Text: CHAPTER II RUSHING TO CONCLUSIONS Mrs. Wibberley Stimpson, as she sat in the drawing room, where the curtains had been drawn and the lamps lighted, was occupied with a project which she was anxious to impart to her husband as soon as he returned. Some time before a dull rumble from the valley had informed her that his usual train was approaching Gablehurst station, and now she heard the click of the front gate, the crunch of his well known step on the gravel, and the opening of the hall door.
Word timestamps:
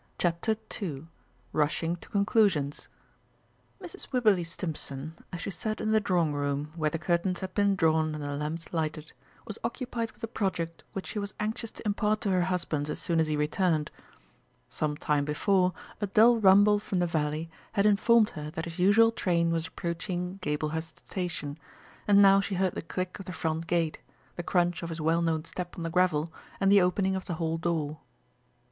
CHAPTER 0.17 0.55
II 0.81 1.05
RUSHING 1.53 1.97
TO 1.97 2.09
CONCLUSIONS 2.09 2.87
Mrs. 3.79 4.11
Wibberley 4.11 4.43
Stimpson, 4.43 5.13
as 5.31 5.41
she 5.41 5.51
sat 5.51 5.79
in 5.79 5.91
the 5.91 5.99
drawing 5.99 6.33
room, 6.33 6.71
where 6.75 6.89
the 6.89 6.97
curtains 6.97 7.41
had 7.41 7.53
been 7.53 7.75
drawn 7.75 8.15
and 8.15 8.23
the 8.23 8.35
lamps 8.35 8.73
lighted, 8.73 9.11
was 9.45 9.59
occupied 9.63 10.09
with 10.11 10.23
a 10.23 10.27
project 10.27 10.83
which 10.93 11.05
she 11.05 11.19
was 11.19 11.35
anxious 11.39 11.69
to 11.69 11.83
impart 11.85 12.19
to 12.21 12.31
her 12.31 12.41
husband 12.45 12.89
as 12.89 12.97
soon 12.97 13.19
as 13.19 13.27
he 13.27 13.37
returned. 13.37 13.91
Some 14.67 14.97
time 14.97 15.23
before 15.23 15.71
a 16.01 16.07
dull 16.07 16.37
rumble 16.39 16.79
from 16.79 16.97
the 16.97 17.05
valley 17.05 17.51
had 17.73 17.85
informed 17.85 18.31
her 18.31 18.49
that 18.49 18.65
his 18.65 18.79
usual 18.79 19.11
train 19.11 19.51
was 19.51 19.67
approaching 19.67 20.39
Gablehurst 20.41 21.07
station, 21.09 21.59
and 22.07 22.23
now 22.23 22.41
she 22.41 22.55
heard 22.55 22.73
the 22.73 22.81
click 22.81 23.19
of 23.19 23.25
the 23.25 23.33
front 23.33 23.67
gate, 23.67 23.99
the 24.35 24.41
crunch 24.41 24.81
of 24.81 24.89
his 24.89 24.99
well 24.99 25.21
known 25.21 25.45
step 25.45 25.77
on 25.77 25.83
the 25.83 25.91
gravel, 25.91 26.33
and 26.59 26.71
the 26.71 26.81
opening 26.81 27.15
of 27.15 27.25
the 27.25 27.35
hall 27.35 27.59
door. 27.59 27.99